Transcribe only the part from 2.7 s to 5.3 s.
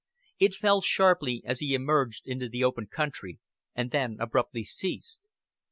country, and then abruptly ceased.